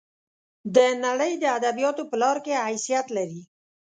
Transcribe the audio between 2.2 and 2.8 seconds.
لار کې